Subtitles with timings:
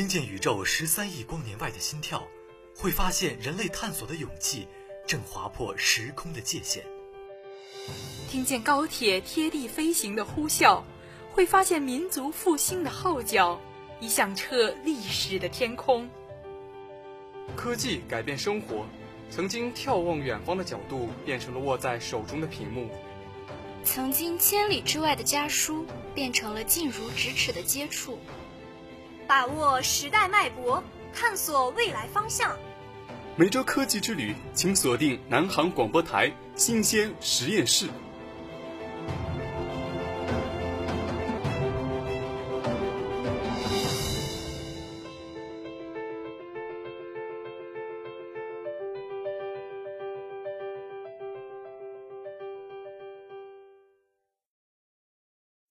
[0.00, 2.26] 听见宇宙十三亿光年外的心跳，
[2.74, 4.66] 会发现人类探索的勇气
[5.06, 6.82] 正划破时空的界限；
[8.26, 10.82] 听见高铁贴地飞行的呼啸，
[11.30, 13.60] 会发现民族复兴的号角
[14.00, 16.08] 已响彻历史的天空。
[17.54, 18.86] 科技改变生活，
[19.30, 22.88] 曾经眺望远方的角度变成了握在手中的屏幕，
[23.84, 28.18] 曾经千里之外的家书变成了近如咫尺的接触。
[29.30, 30.82] 把握时代脉搏，
[31.14, 32.58] 探索未来方向。
[33.36, 37.88] 每周科技之旅，请锁定南航广播台新鲜实验室。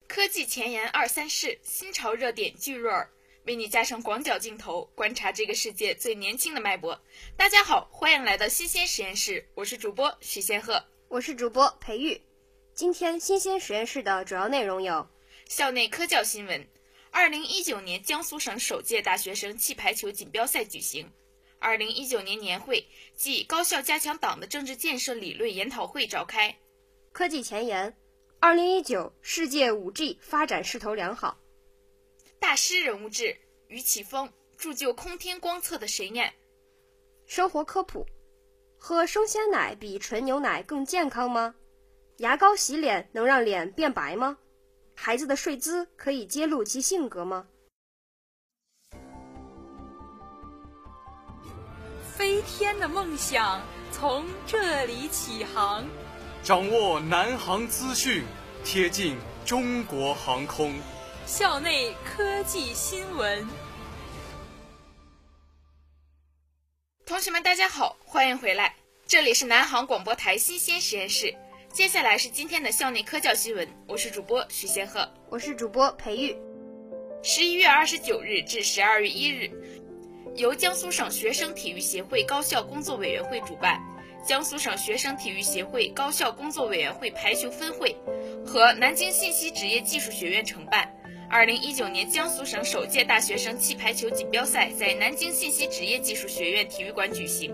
[0.08, 3.06] 科技前沿二三事，新潮热点聚入耳。
[3.50, 7.02] 为你加上广角镜头，观察这个世界最年轻的脉搏。
[7.36, 12.22] 大家好，欢迎来到新鲜实验室，我是主播许仙鹤，我是主播裴玉。
[12.76, 15.10] 今天新鲜实验室的主要内容有：
[15.48, 16.68] 校内科教新闻，
[17.10, 21.12] 二零一九年江苏省首届大学生气排球锦标赛举行，
[21.58, 26.56] 二零一九年年会暨高校加强党的政治建设理论研讨会召开。
[27.12, 27.98] 科技前沿，
[28.40, 31.36] 二零一九世界五 G 发展势头良好。
[32.40, 33.36] 大师人物志：
[33.68, 36.34] 于启峰，铸就空天光测的谁念？
[37.28, 38.06] 生活科普：
[38.78, 41.54] 喝生鲜奶比纯牛奶更健康吗？
[42.18, 44.38] 牙膏洗脸能让脸变白吗？
[44.96, 47.46] 孩子的睡姿可以揭露其性格吗？
[52.16, 55.86] 飞天的梦想从这里起航，
[56.42, 58.24] 掌握南航资讯，
[58.64, 60.74] 贴近中国航空。
[61.30, 63.48] 校内科技新闻，
[67.06, 68.74] 同学们，大家好，欢迎回来，
[69.06, 71.32] 这里是南航广播台新鲜实验室。
[71.72, 76.36] 接下来是今天的校内科教新闻，我是主播徐仙鹤，我是主播裴玉。
[77.22, 79.52] 十一月二十九日至十二月一日，
[80.36, 83.80] 由江苏省学生体育协会高校工作委员会主办，
[84.26, 87.96] 江苏省学生体育协会高校工作委员会排球分会
[88.44, 90.92] 和南京信息职业技术学院承办。
[91.30, 97.54] 二零一九年江苏省首届大学生气排球锦标赛在南京信息职业技术学院体育馆举行。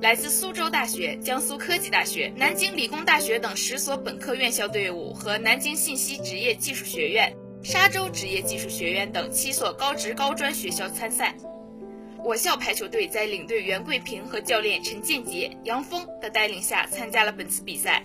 [0.00, 11.34] 来自苏州大学、江苏科技大学、南京理工大学等十所本科院校队伍和南京信息职业技术学院、沙洲职业技术学院等七所高职高专学校参赛。
[12.24, 18.04] 我校排球队在领队袁桂平和教练陈建杰、杨峰的带领下参加了本次比赛。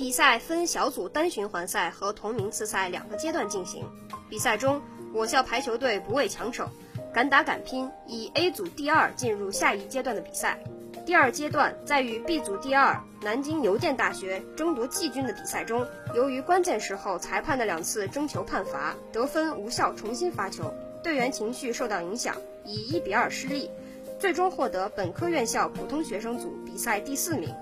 [0.00, 3.84] 比赛分小组单循环赛和同名次赛两个阶段进行。
[4.30, 4.80] 比赛中，
[5.12, 6.66] 我校排球队不畏强手，
[7.12, 10.58] 敢打敢拼，以 A 组第二进入下一阶段的比赛。
[11.04, 20.72] 第二阶段在与 B 组第二南京邮电大学争夺季军的比赛中，由于关键时候裁判的两次争球判罚得分无效，重新发球，
[21.02, 22.34] 队员情绪受到影响，
[22.64, 23.70] 以一比二失利，
[24.18, 27.54] 最终获得本科院校普通学生组比赛第四名。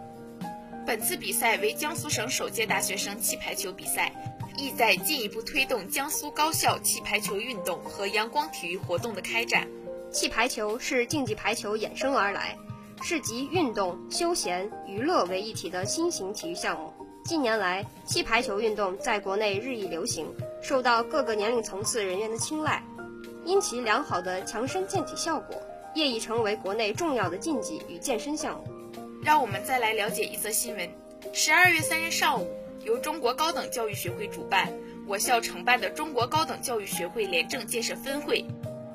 [0.88, 4.10] 本次比赛为江苏省首届大学生气排球比赛，
[4.56, 9.68] 意在进一步推动江苏高校气排球运动和阳光体育活动的开展。
[10.10, 12.56] 气排球是竞技排球衍生而来，
[13.02, 16.90] 是集运动、休闲、娱乐为一体的新型体育项目。
[17.22, 20.26] 近年来，气排球运动在国内日益流行，
[20.62, 22.82] 受到各个年龄层次人员的青睐。
[23.44, 25.54] 因其良好的强身健体效果，
[25.94, 28.77] 业已成为国内重要的竞技与健身项目。
[29.22, 30.88] 让我们再来了解一则新闻：
[31.32, 32.48] 十二月三日上午，
[32.84, 34.72] 由中国高等教育学会主办，
[35.06, 38.44] 我校承办的中国高等教育学会廉政建设分会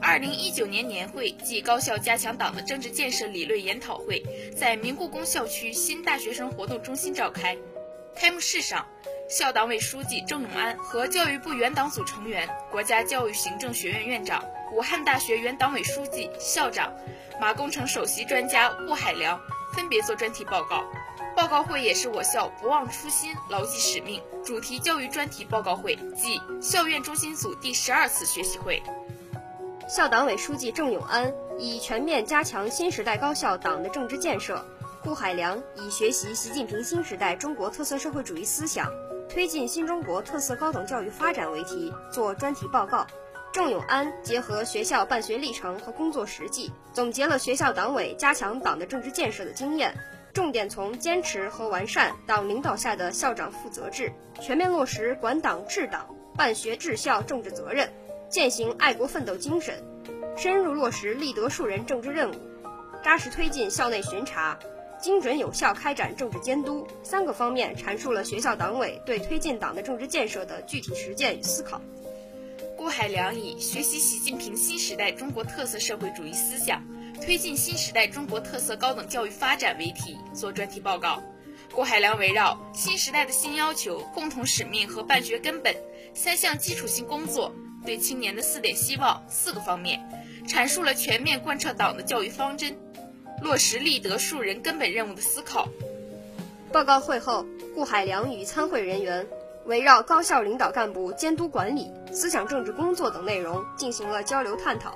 [0.02, 4.24] 二零一九年年会暨高校加强党的政治建设理论研讨会
[4.56, 7.56] 在明故宫校区新大学生活动中心召开。
[8.16, 8.86] 开幕式上，
[9.30, 16.94] 校党委书记郑永安和教育部原党组成员、国家教育行政学院院长、武汉大学原党委书记、校长、
[17.42, 19.40] 马工程首席专家顾海良。
[19.74, 20.84] 分别做专题报告，
[21.36, 28.82] 报告会也是我校不忘初心、牢记使命主题教育专题报告会暨校院中心组第十二次学习会。
[29.90, 34.64] 校党委书记郑永安以全面加强新时代高校党的政治建设，
[35.04, 38.90] 顾海良以学习习近平新时代中国特色社会主义思想，
[39.28, 43.06] 推进新中国特色高等教育发展为题做专题报告。
[43.54, 49.94] 郑永安结合学校办学历程和工作实际，总结了学校党委加强党的政治建设的经验，
[50.34, 54.12] 重点从坚持和完善党领导下的校长负责制，
[54.42, 57.88] 全面落实管党治党、办学治校政治责任，
[58.28, 59.84] 践行爱国奋斗精神，
[60.36, 62.34] 深入落实立德树人政治任务，
[63.04, 64.58] 扎实推进校内巡查，
[65.00, 71.80] 精准有效开展政治监督三个方面，阐述了学校党委对推进党的政治建设的具体实践与思考。
[72.84, 76.84] 顾海良以“学习习近平新时代中国特色社会主义思想，
[77.22, 81.24] 推进新时代中国特色高等教育发展”为题做专题报告。
[81.74, 85.74] 顾海良围绕新时代的新要求、共同使命和办学根本
[86.14, 90.02] 三项基础性工作，对青年的四点希望四个方面，
[90.46, 92.78] 阐述了全面贯彻党的教育方针、
[93.42, 95.70] 落实立德树人根本任务的思考。
[96.74, 99.26] 报告会后，顾海良与参会人员。
[99.66, 104.96] 围绕高校领导干部监督管理、思想政治工作等内容进行了交流探讨。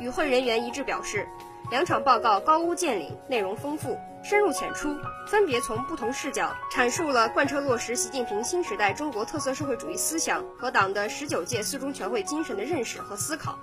[0.00, 1.28] 与会人员一致表示，
[1.70, 4.96] 两场报告高屋建瓴，内容丰富，深入浅出，
[5.28, 13.58] 分别从不同视角阐述了贯彻落实习近平新时代中国特色社会主义思想和党的十九届四中全会精神的认识和思考。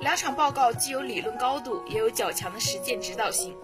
[0.00, 3.56] 两场报告既有理论高度，也有较强的实践指导性，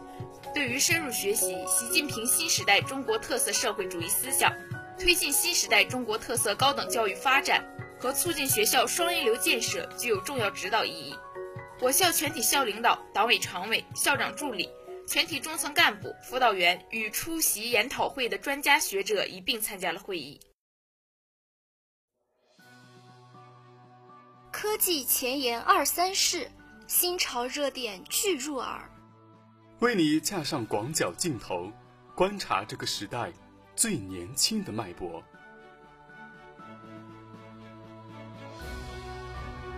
[0.54, 4.50] 对于深入学习习近平新时代中国特色社会主义思想。
[4.98, 7.64] 推进新时代中国特色高等教育发展
[7.98, 11.14] 和促进学校双一流建设具有重要指导意义。
[11.80, 14.70] 我校全体校领导、党委常委、校长助理、
[15.06, 20.40] 全体中层干部、辅导员与出席研讨会的专家学者一并参加了会议。
[24.52, 26.50] 科技前沿二三事，
[26.86, 28.88] 新潮热点俱入耳，
[29.80, 31.70] 为你架上广角镜头，
[32.14, 33.32] 观察这个时代。
[33.76, 35.22] 最年轻的脉搏，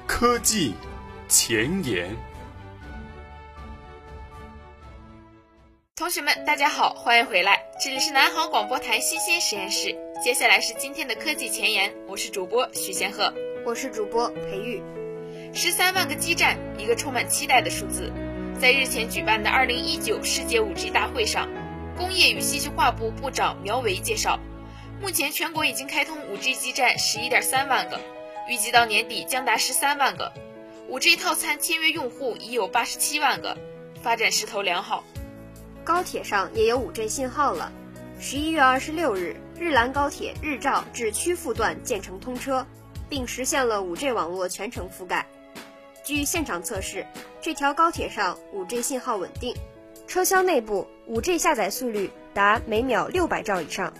[0.06, 0.74] 科技
[1.28, 2.14] 前沿。
[5.94, 9.96] 同学们，大家好，欢迎回来，这里是南航广播台新鲜实验室。
[10.22, 13.32] 接下来是今天的科技前沿，我是主播许仙鹤，
[13.64, 14.82] 我是主播裴玉。
[15.54, 18.12] 十三万个基站，一个充满期待的数字，
[18.60, 21.48] 在日前举办的二零一九世界五 G 大会上。
[21.96, 24.38] 工业与信息化部部长苗圩介绍，
[25.00, 27.98] 目前全国已经开通 5G 基站十一点三万个，
[28.48, 30.30] 预计到年底将达十三万个。
[30.90, 33.56] 5G 套餐签约用户已有八十七万个，
[34.02, 35.02] 发展势头良好。
[35.84, 37.72] 高铁上也有 5G 信号了。
[38.20, 42.66] 十一月二十六日，日兰高铁日照至曲阜段建成通车，
[43.08, 45.26] 并实现了 5G 网络全程覆盖。
[46.04, 47.06] 据现场测试，
[47.40, 49.56] 这条高铁上 5G 信号稳定。
[50.06, 53.92] 车厢内部，5G 下载速率达每秒六百兆以上，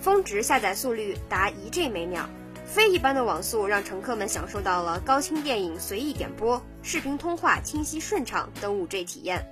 [0.00, 2.28] 峰值下载速率达一 G 每秒。
[2.66, 9.46] 非一般的网速让乘客们享受到了高清电影随意点播、视频通话清晰顺畅等 5G 体验。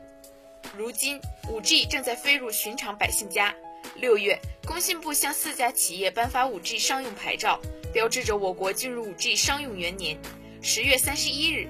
[0.77, 3.55] 如今，5G 正在飞入寻常百姓家。
[3.95, 4.37] 六月，
[4.67, 7.61] 工信部向四家企业颁发 5G 商用牌照，
[7.93, 10.19] 标志着我国进入 5G 商用元年。
[10.61, 11.69] 十月三十一日，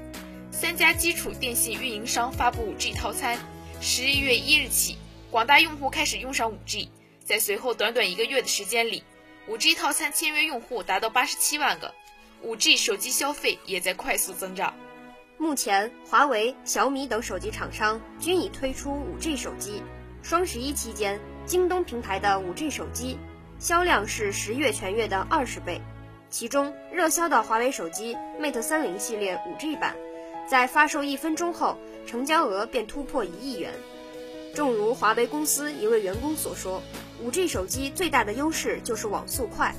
[0.50, 3.38] 三家基础电信运营商发布 5G 套餐。
[3.86, 4.96] 十一月一日起，
[5.30, 6.88] 广大用户开始用上 5G。
[7.22, 9.04] 在随后短短一个月的时间里
[9.46, 11.92] ，5G 套餐签约用户达到八十七万个
[12.42, 14.72] ，5G 手机消费也在快速增长。
[15.36, 19.82] 目前，华为、小米等手机厂商均已推出 5G 手机。
[20.22, 23.18] 双十一期间，京东平台的 5G 手机
[23.58, 25.78] 销量是十月全月的二十倍，
[26.30, 29.94] 其中热销的华为手机 Mate 三零系列 5G 版。
[30.46, 33.72] 在发售一分钟后，成交额便突破一亿元。
[34.54, 36.82] 正如华为公司一位员工所说
[37.24, 39.74] ，5G 手机最大的优势就是网速快。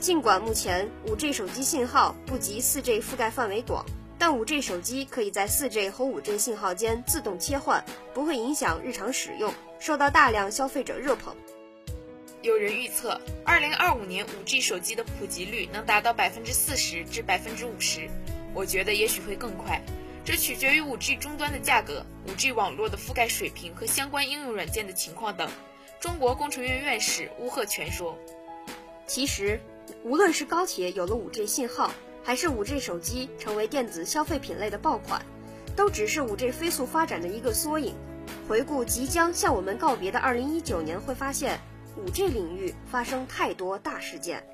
[0.00, 3.84] 尽管目前 5G 手机信号不及 4G 覆盖范围广，
[4.18, 7.82] 但 5G 手机可以在 4G 和 5G 信号间自动切换，
[8.12, 11.34] 不会影响日常使用，受到大量消费者热捧。
[12.42, 18.08] 有人预测，2025年 5G 手机的普及率能达到百分之四十至百分之五十，
[18.54, 19.80] 我觉得也许会更快。
[20.28, 25.48] 这取决于 5G 终端的价格、5G 网络的覆盖水平和相关应用软件的情况等。
[26.00, 28.14] 中国工程院院士邬贺全说
[29.08, 29.58] ：“其实，
[30.04, 31.90] 无论是高铁有了 5G 信号，
[32.22, 35.24] 还是 5G 手机成为电子消费品类的爆款，
[35.74, 37.94] 都只是 5G 飞速发展的一个缩影。
[38.46, 41.58] 回顾即将向我们告别的2019年，会发现
[41.96, 44.46] 5G 领域发生太多大事件。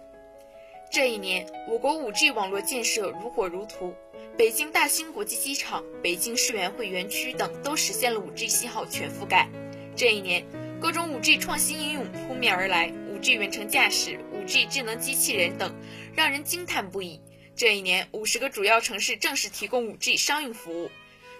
[0.92, 3.92] 这一年，我国 5G 网络建设如火如荼。”
[4.36, 9.48] 北京大兴国际机场、北京世园会园区等都实现了 5G 信号全覆盖。
[9.94, 10.44] 这一年，
[10.80, 15.72] 各种 5G 创新应用扑面而来，5G 远程驾驶、5G 智能机器人等，
[16.16, 17.20] 让人惊叹不已。
[17.54, 20.90] 这一年，五十个主要城市正式提供 5G 商用服务，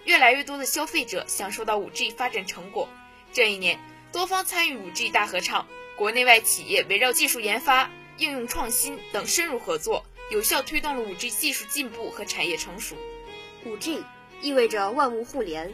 [0.05, 2.87] 越来越多的消费者享受到 5G 发展成果。
[3.33, 3.77] 这一年，
[4.13, 10.05] 多方参与 5G 大合唱，国内外企业围绕技术研发、应用创新等深入合作。
[10.31, 12.95] 有效推动了 5G 技术进步和产业成熟。
[13.65, 14.03] 5G
[14.41, 15.71] 意味着万物互联。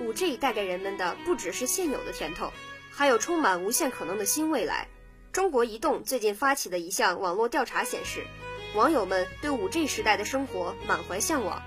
[0.00, 2.50] 五 G 带给人们的不只是现有的甜头，
[2.90, 4.88] 还有充满无限可能的新未来。
[5.30, 8.24] 中国移动最近发起的一项网络调查显示，
[8.74, 11.62] 网友们对五 G 时代的生活满怀向往。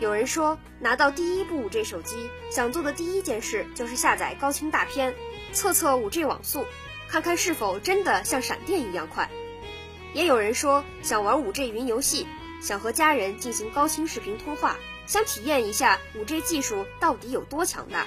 [0.00, 2.16] 有人说，拿到第一部五 G 手机，
[2.50, 5.14] 想做的第一件事就是下载高清大片，
[5.52, 6.66] 测测五 G 网速，
[7.08, 9.30] 看看是否真的像闪电一样快。
[10.14, 12.26] 也有人说，想玩 5G 云游戏，
[12.62, 18.06] 想和家人进行高清视频通话，想体验一下 5G 技术到底有多强大。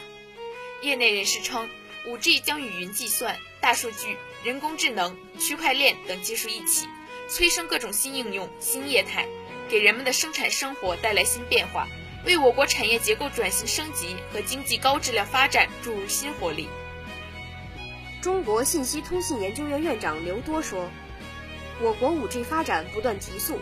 [0.82, 1.70] 业内人士称
[2.08, 6.88] ，，5G 将与云计算、大数据、人工智能、区块链等技术一起，
[7.30, 9.28] 催生各种新应用、新业态。
[9.70, 11.88] 给人们的生产生活带来新变化，
[12.26, 16.68] 为我国产业结构转型升级和经济高质量发展注入新活力。
[18.22, 20.92] 中国信息通信研究院院长刘多说
[21.82, 23.58] ：“我国 5G 发展不断提速，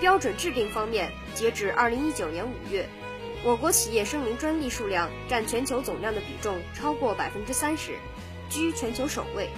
[0.00, 2.88] 标准制定方面，截止2019年5月，
[3.44, 7.92] 我国企业声明专利数量占全球总量的比重超过百分之三十，
[8.48, 9.48] 居全球首位。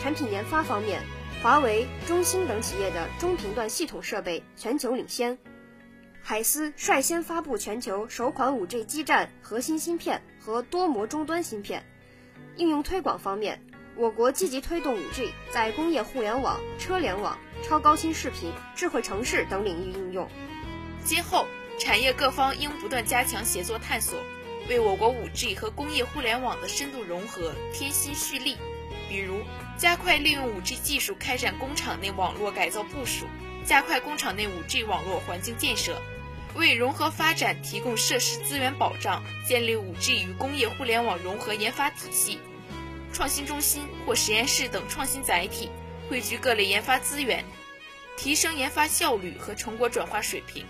[0.00, 1.02] 产品研发方面。”
[1.42, 5.36] 华为、中兴等企业的中频段系统设备全球领先，
[6.22, 11.84] 海思率先发布全球首款 5G 基站核心芯片和多模终端芯片。
[12.56, 13.62] 应用推广方面，
[13.96, 20.28] 我国积极推动 5G 在工业互联网、车联网、超高清视频、智慧城市等领域应用。
[21.04, 21.46] 今后，
[21.78, 24.18] 产业各方应不断加强协作探索，
[24.68, 28.56] 为我国 5G 和工业互联网的深度融合添新蓄力。
[29.08, 29.42] 比如，
[29.78, 33.26] 加快利用 5G 技术开展工厂内网络改造部署，
[33.64, 36.02] 加快工厂内 5G 网络环境建设，
[36.56, 42.40] 为融合发展提供设施资源保障，建立 5G 与工业互联网融合研发体系，
[43.14, 45.70] 创新中心或实验室等创新载体，
[46.10, 47.44] 汇聚各类研发资源，
[48.16, 50.66] 提升研发效率和成果转化水平。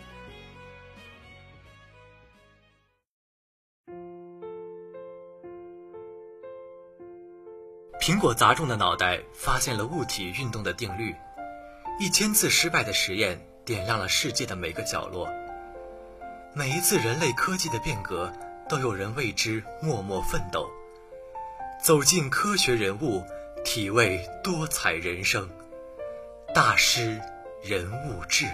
[7.99, 11.15] 苹果砸中的脑袋，发现了物体运动的定律。
[11.99, 15.27] 一千次失败的实验，点亮了世界的每个角落。
[16.55, 18.31] 每一次人类科技的变革，
[18.69, 20.69] 都有人为之默默奋斗。
[21.85, 23.23] 走进科学人物，
[23.63, 25.47] 体味多彩人生。
[26.55, 27.21] 大师
[27.63, 28.47] 人物志。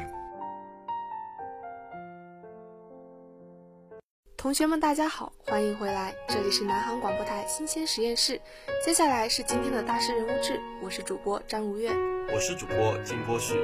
[4.37, 8.41] 同学们，大家好，欢迎回来，这里是南航广播台新鲜实验室。
[8.85, 11.89] 接下来是今天的大师人物志，我是主播张如月，
[12.35, 13.55] 我是主播金波旭。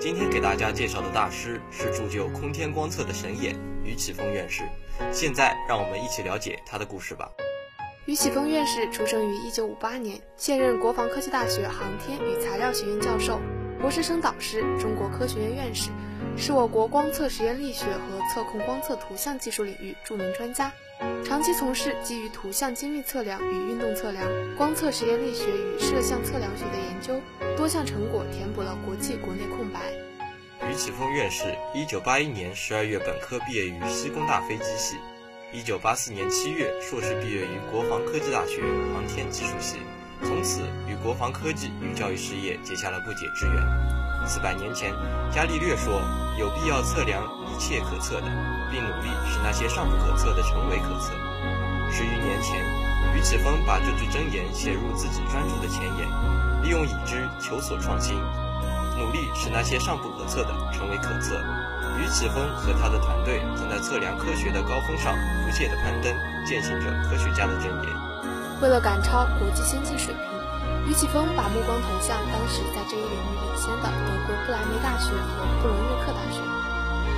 [0.00, 4.62] 今天给大家介绍的大师是铸就空天光测的神眼于启峰院士。
[5.12, 7.30] 现在让我们一起了解他的故事吧。
[8.06, 13.38] 于启峰院士出生于1958年，现任国防科技大学航天与材料学院教授，
[13.78, 15.90] 博士生导师，中国科学院院士。
[16.36, 20.72] 是我国光测实验力学和测控光测图像技术领域著名专家，
[21.24, 24.26] 长期从事基于图像精密测量与运动测量、
[24.56, 27.20] 光测实验力学与摄像测量学的研究，
[27.56, 29.80] 多项成果填补了国际国内空白。
[30.70, 34.96] 于启峰院士，一九八一年十二月本科毕业于西工大飞机系，
[35.52, 38.62] 一九八四年七月硕士毕业于国防科技大学
[38.94, 39.80] 航天技术系，
[40.22, 43.56] 从此与国防科技与教育事业结下了不解之缘。
[44.28, 44.94] 四百年前，
[45.32, 46.00] 伽利略说
[46.38, 48.26] 有必要测量一切可测的，
[48.70, 51.10] 并努力使那些尚不可测的成为可测。
[51.90, 52.62] 十余年前，
[53.16, 56.06] 于启峰把这句箴言写入自己专著的前言，
[56.62, 58.14] 利用已知求索创新，
[58.96, 61.34] 努力使那些尚不可测的成为可测。
[62.00, 65.14] 于启峰和他的团队正在测量科学的高峰上
[65.44, 66.08] 不懈地攀登，
[66.48, 67.92] 践行着科学家的箴言。
[68.62, 70.24] 为了赶超国际先进水平。
[70.88, 76.40] 于启峰把目光投向当时在这一领域领先的德国不莱梅大学和布伦日克大学。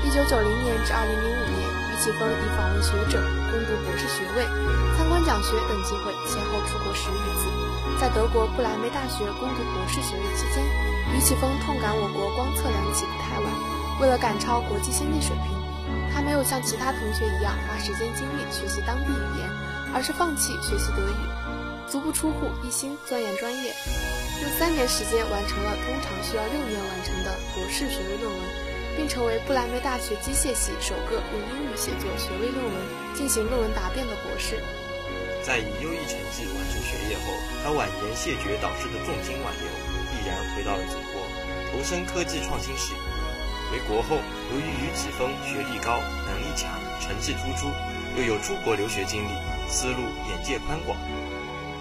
[0.03, 4.45] 一九九零年至二零零五年，于启峰以访问学者、攻读博士学位、
[4.99, 7.49] 参观讲学等机会，先后出国十余次。
[8.03, 10.59] 在德国不莱梅大学攻读博士学位期间，
[11.15, 13.72] 于启峰痛感我国光测量起步太晚。
[14.03, 15.55] 为了赶超国际先进水平，
[16.13, 19.47] 他没有像其他同学一样花时间精力学习当地语言，
[19.95, 21.15] 而是放弃学习德语。
[21.87, 23.71] 足不出户，一心钻研专业，
[24.43, 28.43] 用三年时间完成了通常需要六年完成的博士学位论文，
[28.99, 32.75] 并成为不莱梅大学机械系首个用英语写作学位论文
[33.15, 34.59] 进行论文答辩的博士。
[35.47, 37.31] 在以优异成绩完成学业后，
[37.63, 39.71] 他婉言谢绝导师的重金挽留，
[40.11, 41.23] 毅然回到了祖国，
[41.71, 43.12] 投身科技创新事业。
[43.73, 44.17] 回国后，
[44.53, 47.73] 由于于启峰学历高、能力强、成绩突出，
[48.19, 49.29] 又有出国留学经历，
[49.67, 50.95] 思路眼界宽广。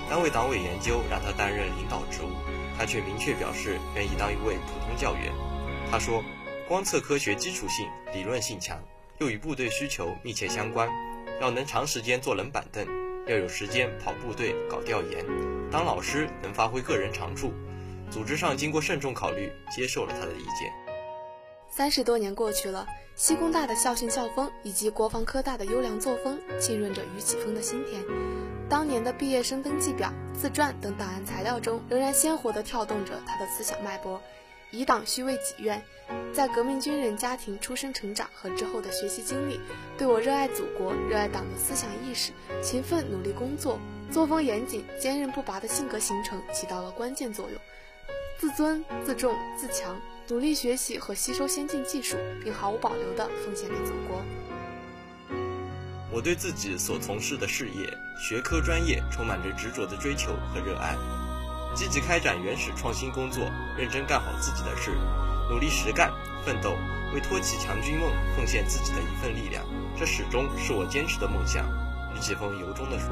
[0.10, 2.30] 单位党委研究让他担任领导职务，
[2.78, 5.34] 他却明确表示愿意当一位普通教员。
[5.92, 6.24] 他说
[6.66, 8.82] ：“光测科学基础性、理论性强，
[9.18, 10.88] 又与部队需求密切相关，
[11.42, 12.88] 要能长时间坐冷板凳，
[13.28, 15.26] 要有时间跑部队搞调研，
[15.70, 17.54] 当老师能发挥个人长处。
[18.10, 20.72] 组织上经过慎重考虑，接受了他的意见。
[21.74, 22.86] 三十多年过去了，
[23.16, 28.04] 西工大的校训校风以及国防科大的优良作风浸润着于启峰的心田。
[28.68, 34.22] 当年的毕业生登记表、自传等档案材料中，仍然鲜活地跳动着他的思想脉搏。
[34.74, 35.82] 以党需为己愿，
[36.34, 39.60] 在革命军人家庭出生成长和之后的学习经历，
[39.98, 47.60] 对我热爱祖国、热爱党的思想意识、勤奋努力工作、作风严谨、坚韧不拔的性格形成起到了关键作用。
[48.38, 54.24] 自尊、自重、自强，努力学习和吸收先进技术，并毫无保留地奉献给祖国。
[56.10, 60.96] 我对自己所从事的事业、学科专业充满着执着的追求和热爱。
[61.74, 63.44] 积极开展原始创新工作，
[63.78, 64.92] 认真干好自己的事，
[65.50, 66.12] 努力实干
[66.46, 66.76] 奋斗，
[67.14, 69.66] 为托起强军梦奉献自己的一份力量，
[69.98, 71.66] 这始终是我坚持的梦想。
[72.14, 73.08] 李启峰由衷地说：“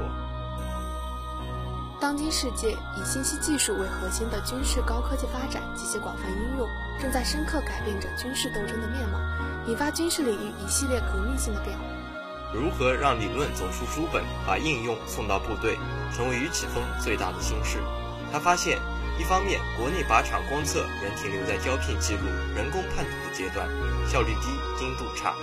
[1.99, 6.65] 当今世界以信息技术为核心的军事高科技发展及其广泛应用，
[6.97, 9.19] 正在深刻改变着军事斗争的面貌，
[9.67, 11.83] 引发军事领域一系列革命性的变化。
[12.53, 15.77] 如何让理论走出书本，把应用送到部队，
[16.15, 17.79] 成为于启峰最大的心事。”
[18.31, 18.79] 他发现，
[19.19, 22.25] 一方面，国内靶场光测仍停留在胶片记录、
[22.55, 23.67] 人工判读的阶段，
[24.07, 24.47] 效率低、
[24.79, 25.35] 精度差，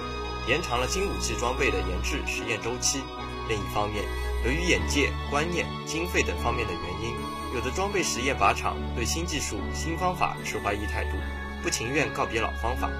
[0.48, 3.00] 延长了新武器装备的研制实验周期；
[3.46, 4.04] 另一方面，
[4.44, 7.14] 由于眼界、观念、经费等方面的原因，
[7.54, 11.16] 有的装备实验靶场对新技术、新方法持怀疑态度，
[11.62, 12.90] 不情愿告别老方法。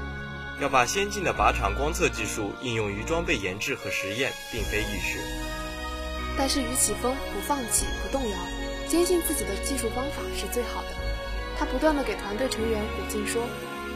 [0.60, 5.18] 要把先进的靶场光测技术应用于装备研制和实验，并非易事。
[6.36, 8.36] 但是于启峰不放弃，不动摇。
[8.88, 10.88] 坚信自己的技术方法是最好的，
[11.58, 13.42] 他不断的给团队成员鼓劲说：“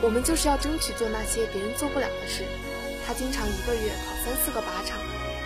[0.02, 2.44] 我们就是要争取做那些别人做不了的事。”
[3.06, 4.98] 他经常一个月跑三四个靶场，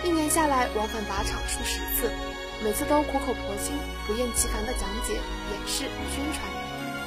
[0.05, 2.11] 一年下来往返靶场数十次，
[2.63, 3.73] 每次都苦口婆心、
[4.05, 6.45] 不厌其烦的讲解、演示、宣传。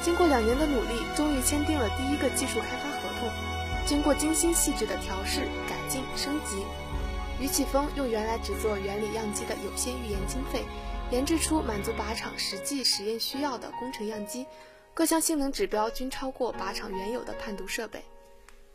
[0.03, 3.29] 经过两年的努力，终于签订了第一个技术开发合同。
[3.85, 6.65] 经过精心细致的调试、改进、升级，
[7.39, 10.65] 于启峰用原来只做原理样机的有限预研经费。
[11.09, 14.45] 研制出满足靶场实际实验需要的工程样机，
[14.93, 18.03] 各项性能指标均超过靶场原有的判读设备。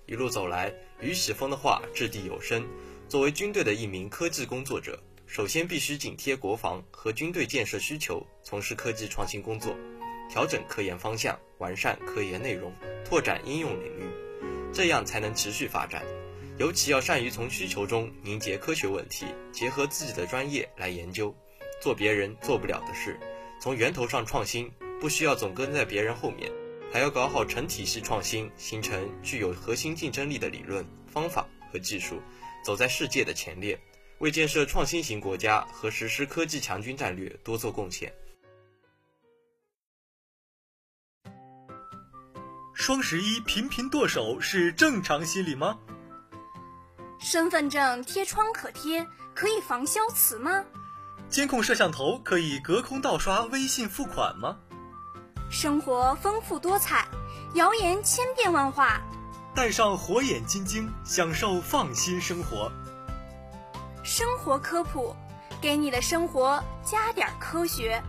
[0.07, 2.67] 一路走来，于启峰的话掷地有声。
[3.09, 9.77] 作为军队的一名科技工作者，首先必须紧贴国防和军队建设需求，从事科技创新工作，
[10.29, 12.73] 调整科研方向，完善科研内容，
[13.05, 14.09] 拓展应用领域，
[14.73, 16.03] 这样才能持续发展。
[16.57, 21.35] 尤其要善于从需求中凝结科学问题，结合自己的专业来研究。
[21.83, 23.19] 做别人做不了的事，
[23.61, 26.51] 从源头上创新，不需要总跟在别人后面，
[26.90, 32.23] 还要搞好成体系创新，形成具有核心竞争力的理论、方法和技术，
[32.64, 33.79] 走在世界的前列，
[34.18, 38.12] 为建设创新型国家和实施科技强军战略多做贡献。
[42.72, 45.79] 双十一频频剁手是正常心理吗？
[47.20, 50.64] 身份证贴窗可贴，可以防消磁吗？
[51.29, 54.59] 监控摄像头可以隔空盗刷微信付款吗？
[55.50, 57.07] 生活丰富多彩，
[57.55, 59.00] 谣言千变万化。
[59.55, 62.73] 戴上火眼金睛，享受放心生活。
[64.03, 65.14] 生活科普，
[65.62, 68.03] 给你的生活加点科学。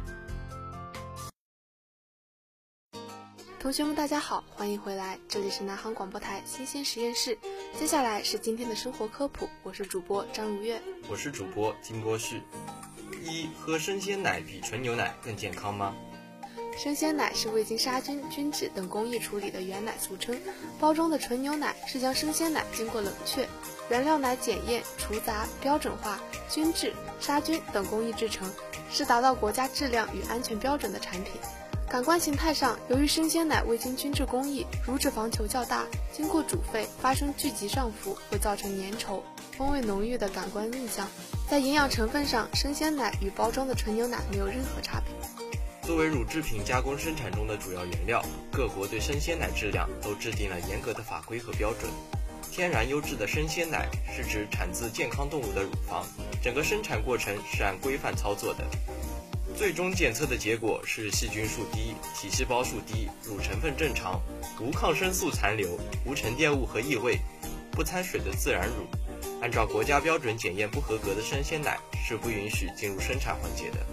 [3.60, 7.38] 同学们，大家好，欢迎回来，这里是南航广播台新鲜实验室。
[7.78, 12.42] 接下来是今天的生活科普，我是主播张如月，我是主播金波旭。
[13.22, 15.94] 一喝生鲜奶比纯牛奶更健康吗？
[16.78, 20.38] 生鲜奶是未经杀菌、菌质等工艺处理的原奶，俗称。
[20.78, 23.48] 包装的纯牛奶是将生鲜奶经过冷却、
[23.90, 28.52] 原料奶检验、除杂、标准化、菌质、杀菌等工艺制成，
[28.92, 31.32] 是达到国家质量与安全标准的产品。
[31.90, 39.22] 感官形态上，由于生鲜奶未经均质工艺，乳脂肪球较大，经过煮沸发生聚集上浮，会造成粘稠、
[39.58, 41.08] 风味浓郁的感官印象。
[41.50, 45.25] 在营养成分上，生鲜奶与包装的纯牛奶没有任何差别。
[45.86, 48.20] 作为乳制品加工生产中的主要原料，
[48.52, 51.92] 各国对生鲜奶质量都制定了严格的法规和标准。
[52.52, 56.04] 天然优质的生鲜奶是指产自健康动物的乳房，
[56.42, 58.66] 整个生产过程是按规范操作的。
[59.56, 64.20] 最终检测的结果是细菌数低、体细胞数低、乳成分正常、
[64.60, 67.20] 无抗生素残留、无沉淀物和异味、
[67.72, 68.88] 不掺水的自然乳。
[69.40, 73.86] 按照国家标准检验不合格的生鲜奶是不允许进入生产环节的。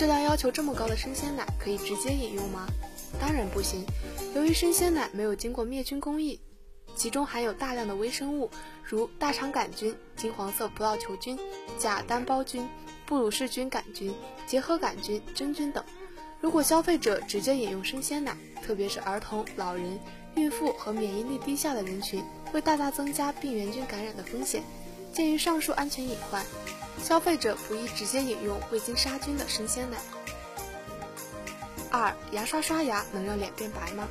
[0.00, 2.66] 质量要求这么高的生鲜奶可以直接饮用吗？
[3.20, 3.84] 当然不行。
[4.34, 6.40] 由于生鲜奶没有经过灭菌工艺。
[6.96, 8.50] 其中含有大量的微生物，
[8.82, 11.38] 如大肠杆菌、金黄色葡萄球菌、
[11.78, 12.66] 假单胞菌、
[13.04, 14.14] 布鲁氏菌杆菌、
[14.46, 15.84] 结核杆菌、真菌等。
[16.40, 20.00] 如果消费者直接饮用生鲜奶，特别是儿童、老人、
[20.34, 24.62] 孕妇和免疫力低下的人群，会大大增加病原菌感染的风险。
[25.12, 26.44] 鉴于上述安全隐患，
[27.02, 29.98] 消费者不宜直接饮用未经杀菌的生鲜奶。
[31.90, 34.08] 二、牙刷刷牙能让脸变白吗？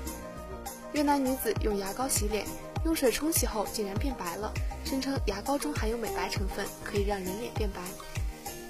[0.91, 2.45] 越南女子用牙膏洗脸，
[2.83, 4.51] 用水冲洗后竟然变白了，
[4.83, 7.81] 声称牙膏中含有美白成分，可以让人脸变白。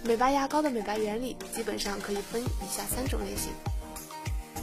[0.03, 3.51] 美白牙膏的美白原理基本上可以分以下三种类型：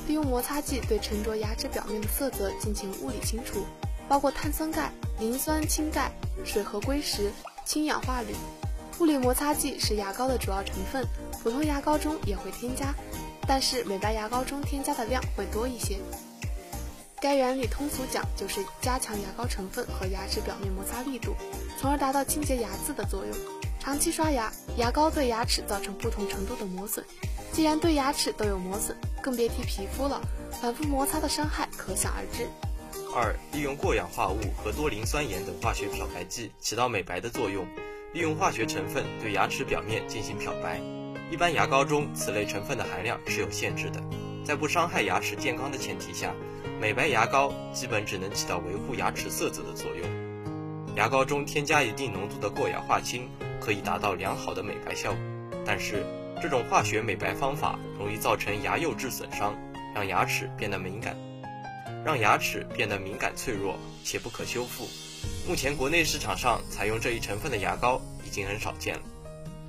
[0.07, 3.67] 利用摩擦剂对沉着牙齿表面的色泽进行物理清除，
[4.09, 6.13] 包括碳酸钙、磷酸氢钙、
[6.45, 7.33] 水合硅石、
[7.67, 8.33] 氢氧化铝。
[9.01, 11.05] 物理摩擦剂是牙膏的主要成分，
[11.43, 12.95] 普通牙膏中也会添加，
[13.47, 15.99] 但是美白牙膏中添加的量会多一些。
[17.21, 21.35] 该原理通俗讲就是加强牙膏成分和牙齿表面摩擦力度，
[21.79, 23.37] 从而达到清洁牙渍的作用。
[23.81, 27.05] 长期刷牙，牙膏对牙齿造成不同程度的磨损。
[27.53, 30.21] 既然对牙齿都有磨损，更别提皮肤了，
[30.61, 32.47] 反复摩擦的伤害可想而知。
[33.19, 37.67] 二、利用过氧化物和多磷酸盐等化学漂白剂起到美白的作用，
[38.13, 40.79] 利用化学成分对牙齿表面进行漂白。
[41.31, 44.03] 一般牙膏中此类成分的含量是有限制的，
[44.45, 46.31] 在不伤害牙齿健康的前提下，
[46.79, 50.95] 美白牙膏基本只能起到维护牙齿色泽的作用。
[50.95, 53.31] 牙膏中添加一定浓度的过氧化氢。
[53.59, 55.19] 可以达到良好的美白效果，
[55.65, 56.07] 但是
[56.41, 59.57] 这种化学美白方法容易造成牙釉质损伤，
[59.93, 61.17] 让牙齿变得敏感，
[62.07, 64.87] 让牙齿变得敏感脆弱且不可修复。
[65.49, 69.03] 目前国内市场上采用这一成分的牙膏已经很少见了。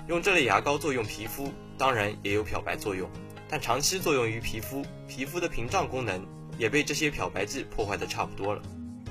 [0.08, 3.10] 用这类牙膏作用皮肤，当然也有漂白作用，
[3.50, 6.24] 但长期作用于皮肤，皮肤的屏障功能
[6.60, 8.62] 也被这些漂白剂破坏的差不多了。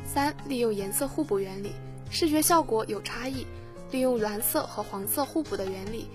[0.06, 1.72] 三、利用颜色互补原理，
[2.08, 3.44] 视觉效果有差异。
[3.90, 6.06] 利用蓝色和黄色互补的原理，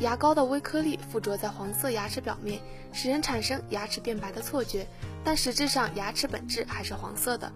[0.00, 2.58] 牙膏的微颗粒附着在黄色牙齿表面，
[2.90, 4.86] 使人产生牙齿变白的错觉，
[5.22, 7.52] 但实质上牙齿本质还是黄色的。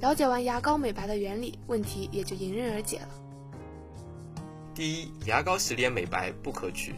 [0.00, 3.08] 了解完牙膏美白的原理，问题也就迎刃而解了。
[4.72, 6.94] 第一，牙膏洗脸美白不可取，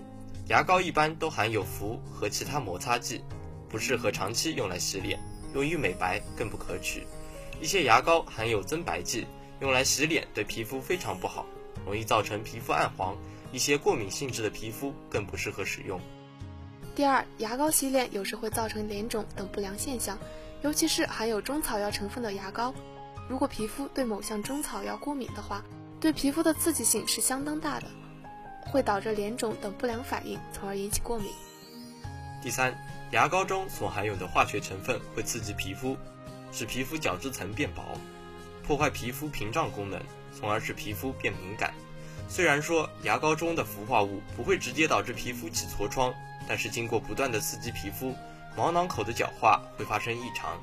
[0.48, 3.24] 牙膏一般都含有氟和其他摩擦剂，
[3.70, 5.18] 不适合长期用来洗脸，
[5.54, 7.06] 用于美白更不可取。
[7.62, 9.26] 一些牙膏含有增白剂，
[9.60, 11.46] 用来洗脸对皮肤非常不好。
[11.86, 13.16] 容易造成皮肤暗黄，
[13.56, 15.98] 一些过敏性质的皮肤更不适合使用。
[16.94, 20.18] 第二，牙膏洗脸有时会造成脸肿等不良现象，
[20.60, 22.74] 尤其是含有中草药成分的牙膏。
[23.30, 25.64] 如果皮肤对某项中草药过敏的话，
[25.98, 27.86] 对皮肤的刺激性是相当大的，
[28.70, 31.30] 会导致脸肿等不良反应，从而引起过敏。
[32.42, 32.76] 第三，
[33.12, 35.96] 牙膏中所含有的化学成分会刺激皮肤，
[36.52, 37.82] 使皮肤角质层变薄，
[38.66, 39.98] 破坏皮肤屏障功能。
[40.38, 41.72] 从而使皮肤变敏感。
[42.28, 46.12] 虽然说牙膏中的氟化物不会直接导致皮肤起痤疮，
[46.48, 48.14] 但是经过不断的刺激皮肤，
[48.56, 50.60] 毛囊口的角化会发生异常，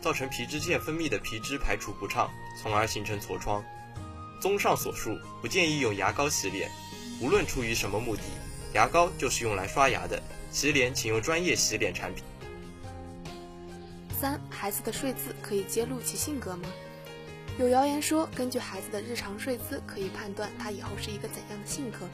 [0.00, 3.64] 造成皮脂腺分泌的皮脂排除不畅，从而形成痤疮。
[4.40, 6.70] 综上所述，不建议用牙膏洗脸。
[7.20, 8.22] 无论出于什么目的，
[8.74, 12.24] 牙膏就是用来刷牙的，洗脸请用专业洗脸产品。
[14.20, 16.68] 三，孩子的睡姿可以揭露其性格吗？
[17.58, 22.08] 有谣言说，根据孩子的日常睡姿，可以判断他以后是一个怎样的性格。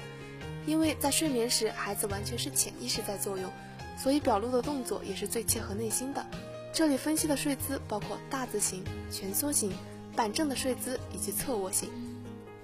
[0.67, 3.51] 因为在睡眠时，孩子完全是潜意识在作用，
[3.97, 6.27] 所以表露的动作也是最切合内心的。
[6.73, 9.73] 这里分析的睡姿包括大字型、蜷缩型、
[10.15, 11.89] 板正的睡姿以及侧卧型。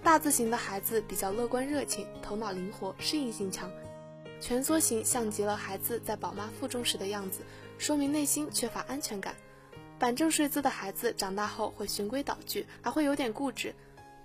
[0.02, 3.70] 大字型的孩子比较乐观热情，头脑灵活，适应性强；
[4.40, 7.40] 蜷缩型像极了孩子在宝妈腹中时的样子，
[7.78, 9.34] 说明内心缺乏安全感。
[10.04, 13.70] 板正睡姿的孩子长大后会循规蹈矩，还会有点固执；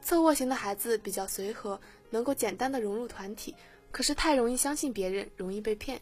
[0.02, 3.56] 侧卧型的孩子比较随和，能够简单的融入团体，
[3.90, 6.02] 可是太容易相信别人，容易被骗。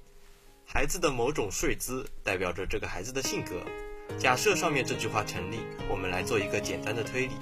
[0.65, 3.61] 孩子的某种睡姿代表着这个孩子的性格。
[4.17, 7.33] 假设上面这句话成立，我们来做一个简单的推理。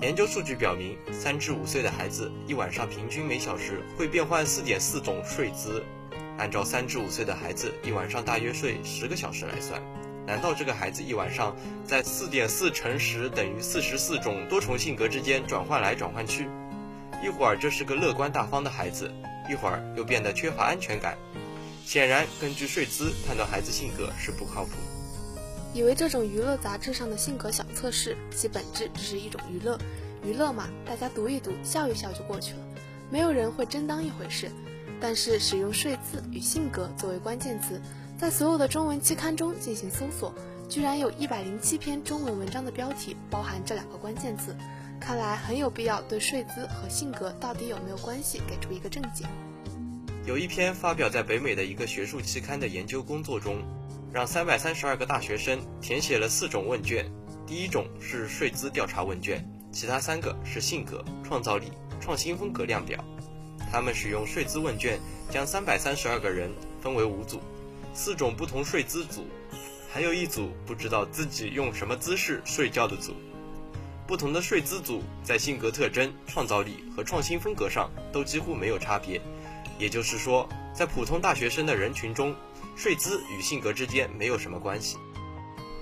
[0.00, 5.84] 研究数据表明，三至五岁的孩子一晚上平均每小时会变换四点四种睡姿，
[6.38, 9.82] 按照三至五岁的孩子一晚上大约睡十个小时来算。
[10.28, 16.46] 难道这个孩子一晚上在四点四乘十等于四十四种多重性格之间转换来转换去？
[17.24, 19.10] 一会儿这是个乐观大方的孩子，
[19.50, 21.16] 一会儿又变得缺乏安全感。
[21.86, 24.72] 显然，根据睡姿判断孩子性格是不靠谱。
[25.72, 29.78] 以为这种娱乐杂志上的性格小测试，其本质只是一种娱乐。
[30.22, 32.58] 娱乐嘛，大家读一读，笑一笑就过去了，
[33.08, 34.50] 没有人会真当一回事。
[35.00, 37.80] 但是使用睡姿与性格作为关键词。
[38.18, 40.34] 在所有的中文期刊中进行搜索，
[40.68, 44.56] 居然有一百零七篇中文文章的标题包含这两个关键字，
[44.98, 49.24] 看来很有必要对睡姿和性格到底有没有关系给出一个正解。
[50.26, 53.62] 有一篇发表在北美的一个学术期刊的研究工作中，
[54.12, 57.08] 让三百三十二个大学生填写了四种问卷，
[57.46, 62.98] 第一种是睡姿调查问卷，其他三个是性格、创造力、创新风格量表。
[63.70, 64.98] 他们使用睡姿问卷
[65.30, 66.50] 将三百三十二个人
[66.82, 67.38] 分为五组，
[67.98, 69.26] 四种不同睡姿组，
[69.92, 73.12] 还有一组不知道自己用什么姿势睡觉的组。
[74.06, 79.20] 不同的睡姿组在性格特征、创造力和创新风格上都几乎没有差别，
[79.80, 82.32] 也就是说，在普通大学生的人群中，
[82.76, 84.96] 睡姿与性格之间没有什么关系。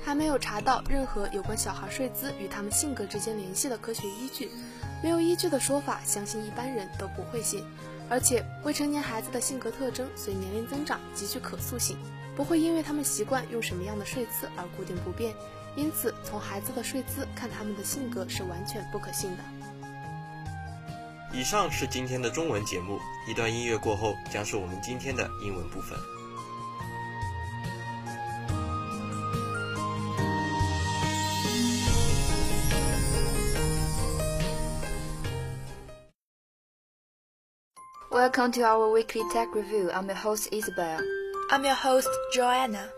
[0.02, 4.48] 还没有查到任何有关小孩睡姿与他们性格之间联系的科学依据。
[5.02, 7.62] 没有依据的说法，相信一般人都不会信。
[8.08, 11.96] 而且，未成年孩子的性格特征随年龄增长极具可塑性，
[12.36, 15.34] 不会因为他们习惯用什么样的睡姿而固定不变。
[15.74, 19.42] 因此，从孩子的睡姿看他们的性格是完全不可信的。
[21.34, 25.98] 以上是今天的中文节目，一段音乐过后，将是我们今天的英文部分。
[38.16, 39.90] Welcome to our weekly tech review.
[39.92, 41.00] I'm your host Isabel.
[41.50, 42.90] I'm your host Joanna.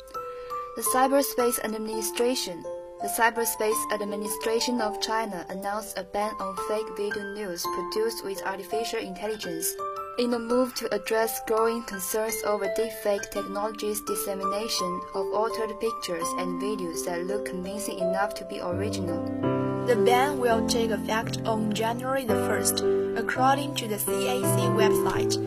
[0.77, 2.63] The Cyberspace Administration.
[3.03, 9.01] The Cyberspace Administration of China announced a ban on fake video news produced with artificial
[9.01, 9.75] intelligence
[10.21, 16.63] in a move to address growing concerns over deepfake technology's dissemination of altered pictures and
[16.63, 19.58] videos that look convincing enough to be original.
[19.89, 25.39] The ban will take effect on January the 1st, according to the CAC website.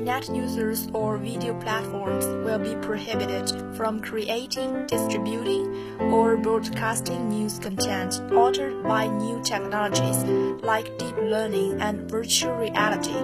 [0.00, 8.20] Net users or video platforms will be prohibited from creating, distributing, or broadcasting news content
[8.32, 10.24] altered by new technologies
[10.64, 13.22] like deep learning and virtual reality.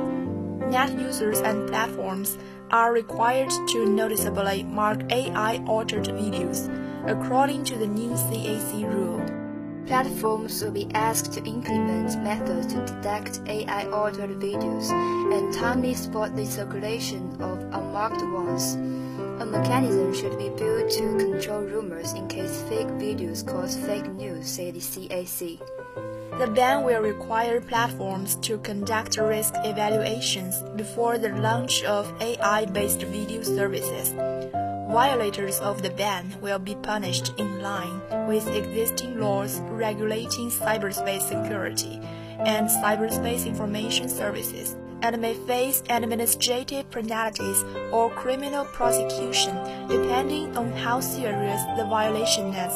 [0.71, 2.39] Net users and platforms
[2.71, 6.71] are required to noticeably mark AI altered videos,
[7.09, 9.30] according to the new CAC rule.
[9.91, 14.89] Platforms will be asked to implement methods to detect AI altered videos
[15.35, 18.75] and timely spot the circulation of unmarked ones.
[19.43, 24.47] A mechanism should be built to control rumors in case fake videos cause fake news,
[24.47, 25.59] said the CAC.
[26.39, 33.03] The ban will require platforms to conduct risk evaluations before the launch of AI based
[33.03, 34.15] video services.
[34.91, 42.01] Violators of the ban will be punished in line with existing laws regulating cyberspace security
[42.41, 49.55] and cyberspace information services and may face administrative penalties or criminal prosecution
[49.87, 52.75] depending on how serious the violation is.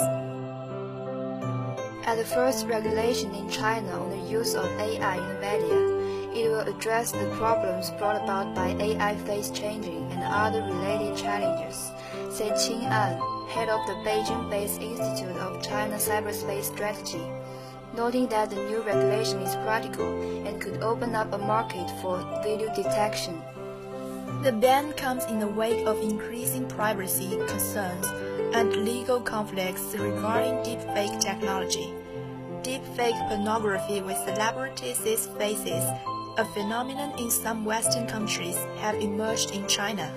[2.07, 5.93] At the first regulation in China on the use of AI in media,
[6.35, 11.92] it will address the problems brought about by AI face changing and other related challenges,
[12.31, 17.25] said Qing An, head of the Beijing-based Institute of China Cyberspace Strategy,
[17.97, 22.75] noting that the new regulation is practical and could open up a market for video
[22.75, 23.40] detection.
[24.42, 28.07] The ban comes in the wake of increasing privacy concerns
[28.55, 31.94] and legal conflicts regarding deepfake technology.
[32.62, 35.85] Deepfake pornography with celebrities' faces,
[36.37, 40.12] a phenomenon in some Western countries, have emerged in China.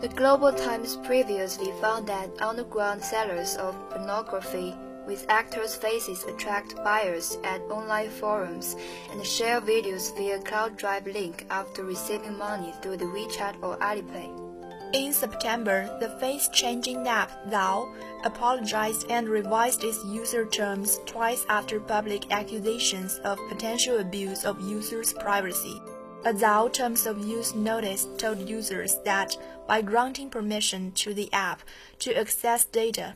[0.00, 4.74] The Global Times previously found that underground sellers of pornography
[5.06, 8.76] with actors' faces attract buyers at online forums
[9.10, 14.47] and share videos via Cloud Drive link after receiving money through the WeChat or Alipay.
[14.94, 17.92] In September, the face-changing app Thou
[18.24, 25.12] apologized and revised its user terms twice after public accusations of potential abuse of users'
[25.12, 25.82] privacy.
[26.24, 31.60] A Thou Terms of Use notice told users that by granting permission to the app
[31.98, 33.14] to access data,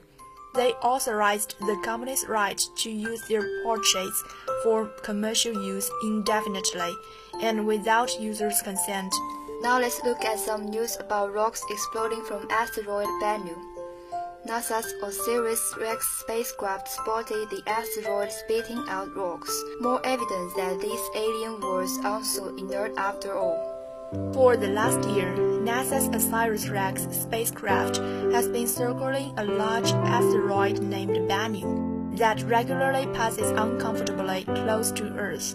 [0.55, 4.23] they authorized the company's right to use their portraits
[4.63, 6.95] for commercial use indefinitely
[7.41, 9.15] and without users' consent.
[9.63, 13.57] Now let's look at some news about rocks exploding from asteroid Bennu.
[14.45, 22.05] NASA's OSIRIS-REx spacecraft spotted the asteroid spitting out rocks, more evidence that this alien was
[22.05, 23.55] also inert after all.
[24.35, 27.99] For the last year, NASA's OSIRIS-REx spacecraft
[28.35, 35.55] has been circling a large asteroid named Bennu that regularly passes uncomfortably close to Earth.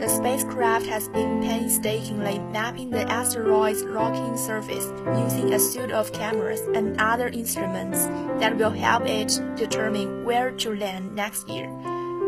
[0.00, 6.60] The spacecraft has been painstakingly mapping the asteroid's rocking surface using a suite of cameras
[6.74, 8.06] and other instruments
[8.40, 11.70] that will help it determine where to land next year.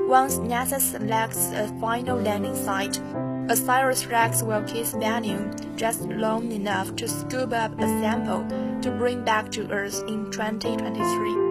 [0.06, 3.00] Once NASA selects a final landing site,
[3.48, 8.46] OSIRIS-REx will kiss Bennu just long enough to scoop up a sample
[8.82, 11.43] to bring back to Earth in 2023.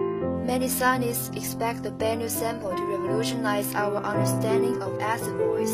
[0.44, 5.72] Many scientists expect the Bennu sample to revolutionize our understanding of asteroids,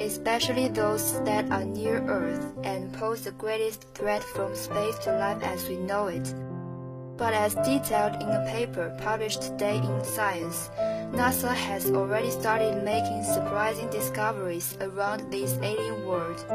[0.00, 5.42] especially those that are near Earth and pose the greatest threat from space to life
[5.42, 6.32] as we know it.
[7.16, 10.70] But as detailed in a paper published today in Science,
[11.10, 16.46] NASA has already started making surprising discoveries around this alien world.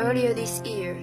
[0.00, 0.98] Earlier this year,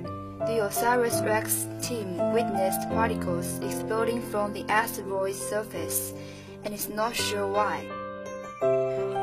[0.48, 6.14] the OSIRIS-REx team witnessed particles exploding from the asteroid's surface,
[6.66, 7.86] and is not sure why.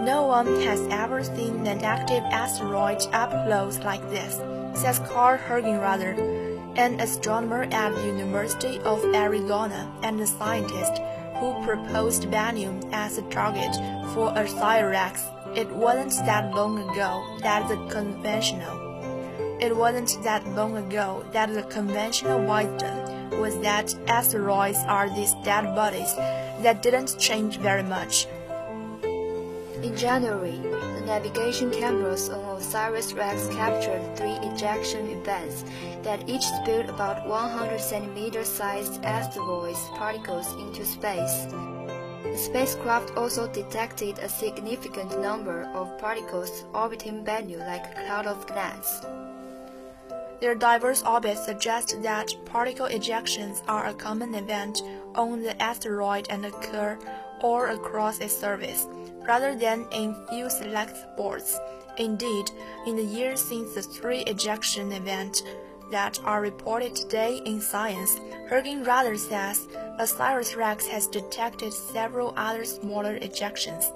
[0.03, 4.37] No one has ever seen an active asteroid up close like this,
[4.81, 6.17] says Carl Hergenrother,
[6.79, 11.03] an astronomer at the University of Arizona and a scientist
[11.37, 13.75] who proposed Bennu as a target
[14.15, 15.25] for OSIRIS-REx.
[15.55, 18.80] It wasn't that long ago that the conventional
[19.61, 25.75] it wasn't that long ago that the conventional wisdom was that asteroids are these dead
[25.75, 26.15] bodies
[26.63, 28.27] that didn't change very much.
[29.83, 30.59] In January,
[30.97, 35.65] the navigation cameras on OSIRIS-REx captured three ejection events
[36.03, 41.47] that each spilled about 100 centimeter-sized asteroids particles into space.
[42.23, 48.49] The spacecraft also detected a significant number of particles orbiting Bennu like a cloud of
[48.51, 49.01] gnats.
[50.41, 54.83] Their diverse orbits suggest that particle ejections are a common event
[55.15, 56.99] on the asteroid and occur
[57.43, 58.87] all across its surface,
[59.27, 61.59] rather than in few select spots.
[61.99, 62.51] Indeed,
[62.87, 65.43] in the years since the three ejection events
[65.91, 73.93] that are reported today in Science, Hergenrother says OSIRIS-REx has detected several other smaller ejections.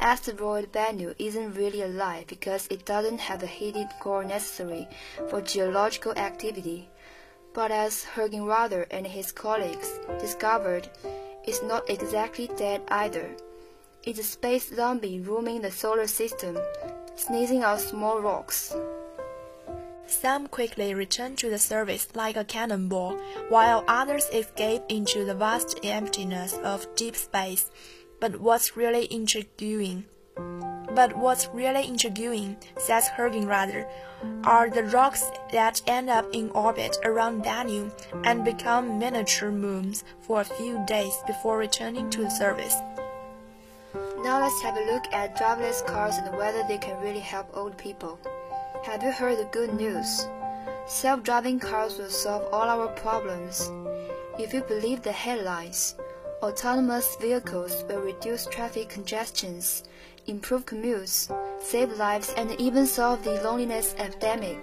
[0.00, 4.88] Asteroid Bennu isn't really alive because it doesn't have the heated core necessary
[5.28, 6.88] for geological activity.
[7.52, 10.88] But as Hergenrother and his colleagues discovered,
[11.44, 13.28] it's not exactly dead either.
[14.02, 16.56] It's a space zombie roaming the solar system,
[17.16, 18.74] sneezing out small rocks.
[20.06, 23.18] Some quickly return to the surface like a cannonball,
[23.50, 27.70] while others escape into the vast emptiness of deep space.
[28.20, 30.04] But what's really intriguing,
[30.94, 33.88] but what's really intriguing, says Hergenrother,
[34.44, 37.90] are the rocks that end up in orbit around Bennu
[38.24, 42.76] and become miniature moons for a few days before returning to the surface.
[44.22, 47.78] Now let's have a look at driverless cars and whether they can really help old
[47.78, 48.18] people.
[48.84, 50.26] Have you heard the good news?
[50.86, 53.70] Self-driving cars will solve all our problems.
[54.38, 55.94] If you believe the headlines,
[56.42, 59.82] Autonomous vehicles will reduce traffic congestions,
[60.26, 61.30] improve commutes,
[61.62, 64.58] save lives, and even solve the loneliness epidemic.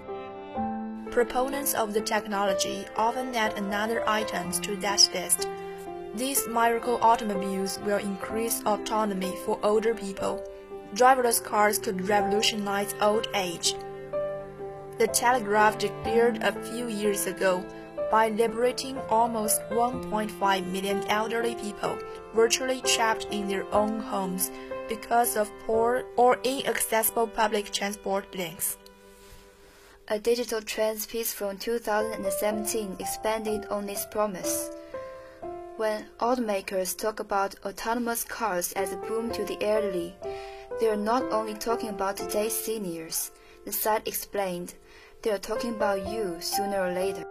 [1.12, 5.48] Proponents of the technology often add another item to that list.
[6.16, 10.42] These miracle automobiles will increase autonomy for older people.
[10.94, 13.76] Driverless cars could revolutionize old age.
[14.98, 17.64] The Telegraph declared a few years ago
[18.10, 21.98] by liberating almost 1.5 million elderly people
[22.34, 24.50] virtually trapped in their own homes
[24.88, 28.78] because of poor or inaccessible public transport links.
[30.08, 34.70] A digital trends piece from 2017 expanded on this promise.
[35.76, 40.14] When automakers talk about autonomous cars as a boom to the elderly,
[40.80, 43.30] they are not only talking about today's seniors,
[43.64, 44.74] the site explained,
[45.22, 47.24] they are talking about you sooner or later.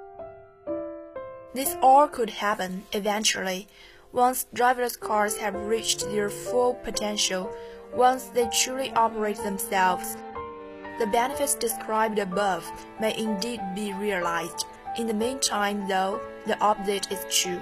[1.53, 3.67] This all could happen eventually
[4.11, 7.53] once driverless cars have reached their full potential,
[7.93, 10.17] once they truly operate themselves.
[10.99, 14.65] The benefits described above may indeed be realized.
[14.97, 17.61] In the meantime, though, the opposite is true.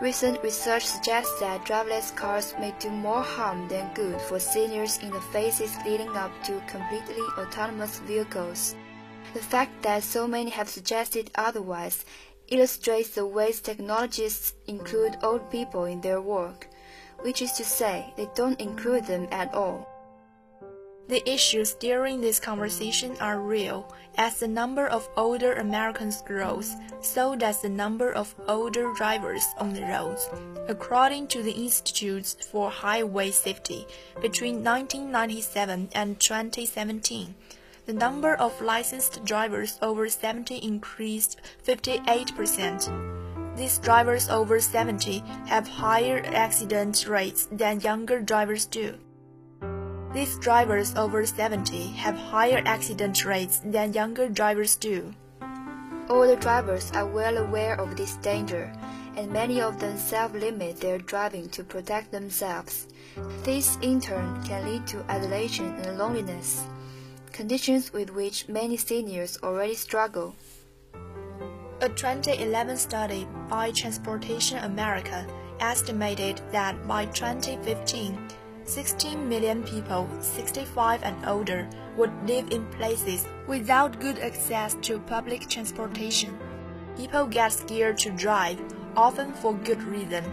[0.00, 5.10] Recent research suggests that driverless cars may do more harm than good for seniors in
[5.10, 8.74] the phases leading up to completely autonomous vehicles.
[9.34, 12.04] The fact that so many have suggested otherwise
[12.48, 16.68] illustrates the ways technologists include old people in their work,
[17.20, 19.88] which is to say, they don't include them at all.
[21.08, 23.94] The issues during this conversation are real.
[24.18, 29.72] As the number of older Americans grows, so does the number of older drivers on
[29.72, 30.28] the roads.
[30.68, 33.86] According to the Institutes for Highway Safety,
[34.20, 37.34] between 1997 and 2017,
[37.88, 43.56] the number of licensed drivers over 70 increased 58%.
[43.56, 48.98] These drivers over 70 have higher accident rates than younger drivers do.
[50.12, 55.14] These drivers over 70 have higher accident rates than younger drivers do.
[56.10, 58.70] Older drivers are well aware of this danger,
[59.16, 62.86] and many of them self-limit their driving to protect themselves.
[63.44, 66.66] This in turn can lead to isolation and loneliness,
[67.38, 70.34] conditions with which many seniors already struggle.
[71.80, 75.24] A 2011 study by Transportation America
[75.60, 78.18] estimated that by 2015,
[78.64, 85.48] 16 million people 65 and older would live in places without good access to public
[85.48, 86.36] transportation.
[86.96, 88.58] People get scared to drive,
[88.96, 90.24] often for good reason.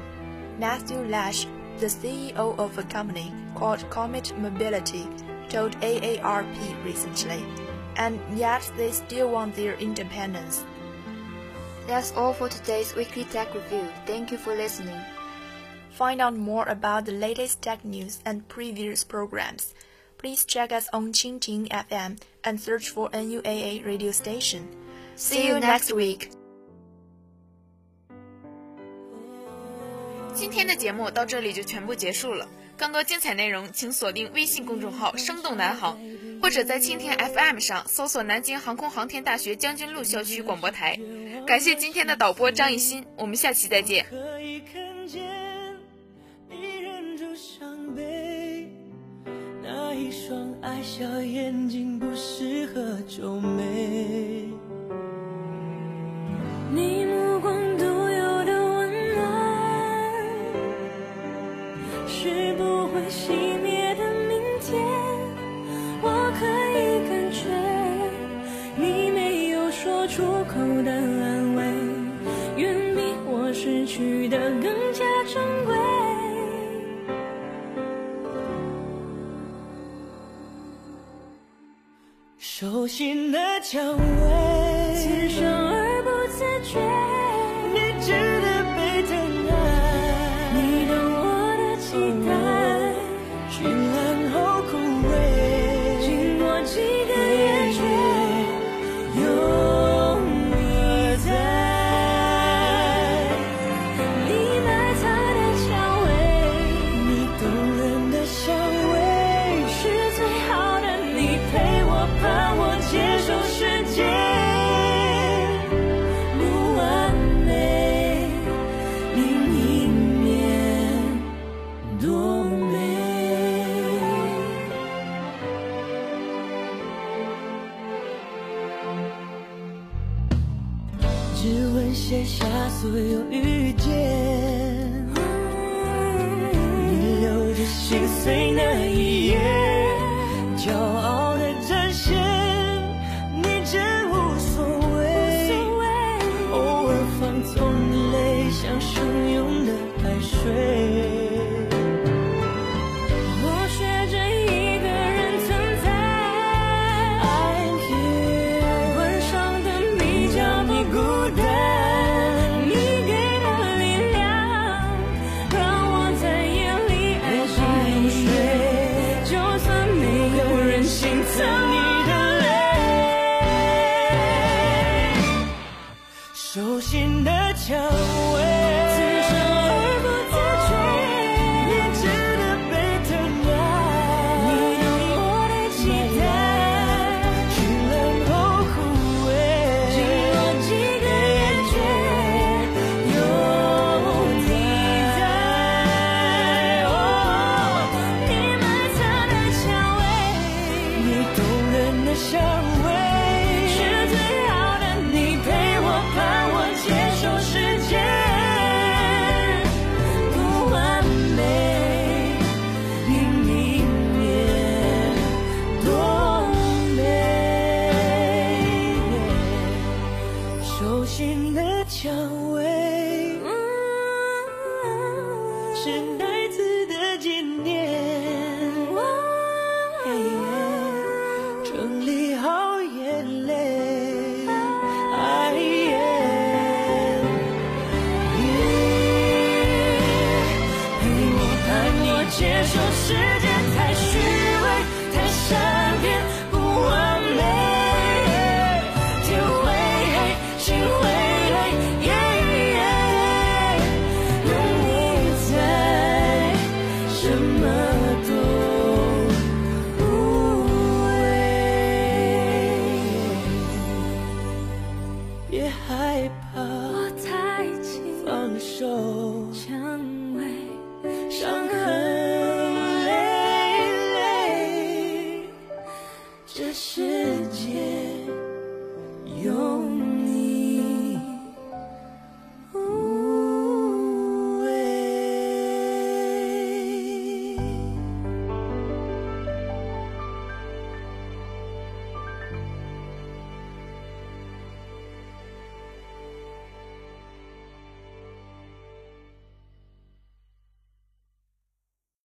[0.58, 1.46] Matthew Lash,
[1.78, 5.08] the CEO of a company called Comet Mobility,
[5.49, 7.45] told AARP recently,
[7.97, 10.65] and yet they still want their independence.
[11.87, 13.87] That's all for today's weekly tech review.
[14.07, 15.01] Thank you for listening.
[15.91, 19.75] Find out more about the latest tech news and previous programs.
[20.19, 24.69] Please check us on Qingting FM and search for NUAA radio station.
[25.17, 26.31] See you next week.
[30.33, 32.49] 今天的节目到这里就全部结束了。
[32.78, 36.00] 更多精彩内容，请锁定微信公众号“生动南航”，
[36.42, 41.00] 或者在蜻蜓 FM 上搜索南京航空航天大学将军路校区广播台。
[41.48, 44.06] 感谢今天的导播张艺兴，我们下期再见。
[49.62, 54.48] 那一双爱笑眼睛不适合皱眉，
[56.72, 57.65] 你目光
[62.96, 64.82] 会熄灭的明天。
[66.02, 66.46] 我可
[66.80, 66.80] 以
[67.10, 67.44] 感觉，
[68.78, 71.64] 你没有说出口的安慰，
[72.56, 75.76] 远比我失去的更加珍贵。
[82.38, 86.80] 熟悉的蔷薇，刺伤而不自觉，